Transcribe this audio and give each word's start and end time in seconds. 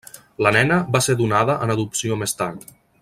La 0.45 0.53
nena 0.55 0.79
va 0.95 1.01
ser 1.07 1.15
donada 1.19 1.59
en 1.67 1.75
adopció 1.75 2.19
més 2.23 2.35
tard. 2.41 2.67